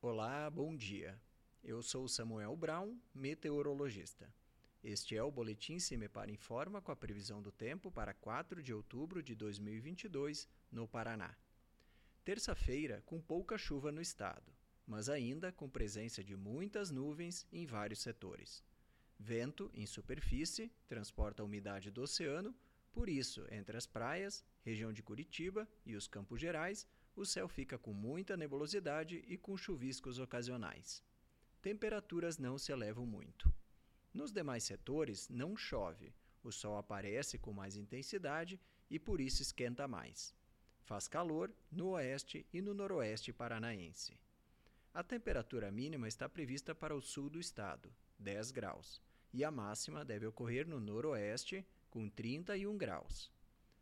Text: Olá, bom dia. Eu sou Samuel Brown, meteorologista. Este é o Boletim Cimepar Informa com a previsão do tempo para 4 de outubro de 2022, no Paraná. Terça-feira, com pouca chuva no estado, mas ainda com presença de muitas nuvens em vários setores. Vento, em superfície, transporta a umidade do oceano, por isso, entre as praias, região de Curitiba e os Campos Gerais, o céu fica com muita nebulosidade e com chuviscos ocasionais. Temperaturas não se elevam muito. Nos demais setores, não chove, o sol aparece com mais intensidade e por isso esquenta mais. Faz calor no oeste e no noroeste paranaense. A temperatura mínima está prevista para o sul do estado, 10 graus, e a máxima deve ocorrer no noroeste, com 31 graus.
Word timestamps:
Olá, 0.00 0.48
bom 0.48 0.76
dia. 0.76 1.20
Eu 1.60 1.82
sou 1.82 2.06
Samuel 2.06 2.54
Brown, 2.54 2.96
meteorologista. 3.12 4.32
Este 4.80 5.16
é 5.16 5.22
o 5.24 5.30
Boletim 5.30 5.80
Cimepar 5.80 6.30
Informa 6.30 6.80
com 6.80 6.92
a 6.92 6.96
previsão 6.96 7.42
do 7.42 7.50
tempo 7.50 7.90
para 7.90 8.14
4 8.14 8.62
de 8.62 8.72
outubro 8.72 9.20
de 9.20 9.34
2022, 9.34 10.48
no 10.70 10.86
Paraná. 10.86 11.36
Terça-feira, 12.24 13.02
com 13.04 13.20
pouca 13.20 13.58
chuva 13.58 13.90
no 13.90 14.00
estado, 14.00 14.52
mas 14.86 15.08
ainda 15.08 15.50
com 15.50 15.68
presença 15.68 16.22
de 16.22 16.36
muitas 16.36 16.92
nuvens 16.92 17.44
em 17.50 17.66
vários 17.66 17.98
setores. 17.98 18.62
Vento, 19.18 19.68
em 19.74 19.84
superfície, 19.84 20.70
transporta 20.86 21.42
a 21.42 21.44
umidade 21.44 21.90
do 21.90 22.02
oceano, 22.02 22.54
por 22.92 23.08
isso, 23.08 23.44
entre 23.50 23.76
as 23.76 23.84
praias, 23.84 24.44
região 24.62 24.92
de 24.92 25.02
Curitiba 25.02 25.68
e 25.84 25.96
os 25.96 26.06
Campos 26.06 26.40
Gerais, 26.40 26.86
o 27.18 27.26
céu 27.26 27.48
fica 27.48 27.76
com 27.76 27.92
muita 27.92 28.36
nebulosidade 28.36 29.24
e 29.26 29.36
com 29.36 29.56
chuviscos 29.56 30.20
ocasionais. 30.20 31.02
Temperaturas 31.60 32.38
não 32.38 32.56
se 32.56 32.70
elevam 32.70 33.04
muito. 33.04 33.52
Nos 34.14 34.30
demais 34.30 34.62
setores, 34.62 35.28
não 35.28 35.56
chove, 35.56 36.14
o 36.44 36.52
sol 36.52 36.78
aparece 36.78 37.36
com 37.36 37.52
mais 37.52 37.76
intensidade 37.76 38.60
e 38.88 38.98
por 38.98 39.20
isso 39.20 39.42
esquenta 39.42 39.88
mais. 39.88 40.32
Faz 40.84 41.08
calor 41.08 41.52
no 41.70 41.88
oeste 41.88 42.46
e 42.52 42.62
no 42.62 42.72
noroeste 42.72 43.32
paranaense. 43.32 44.16
A 44.94 45.02
temperatura 45.02 45.70
mínima 45.72 46.06
está 46.06 46.28
prevista 46.28 46.72
para 46.74 46.94
o 46.94 47.02
sul 47.02 47.28
do 47.28 47.40
estado, 47.40 47.92
10 48.18 48.52
graus, 48.52 49.02
e 49.32 49.44
a 49.44 49.50
máxima 49.50 50.04
deve 50.04 50.26
ocorrer 50.26 50.66
no 50.66 50.80
noroeste, 50.80 51.66
com 51.90 52.08
31 52.08 52.78
graus. 52.78 53.30